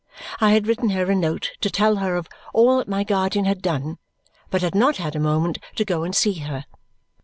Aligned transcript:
I 0.39 0.53
had 0.53 0.65
written 0.65 0.89
her 0.89 1.11
a 1.11 1.15
note 1.15 1.51
to 1.61 1.69
tell 1.69 1.97
her 1.97 2.15
of 2.15 2.27
all 2.55 2.79
that 2.79 2.87
my 2.87 3.03
guardian 3.03 3.45
had 3.45 3.61
done, 3.61 3.99
but 4.49 4.63
had 4.63 4.73
not 4.73 4.97
had 4.97 5.15
a 5.15 5.19
moment 5.19 5.59
to 5.75 5.85
go 5.85 6.03
and 6.03 6.15
see 6.15 6.39
her. 6.39 6.65